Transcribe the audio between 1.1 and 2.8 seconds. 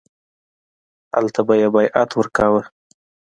هلته به یې بیعت ورکاوه.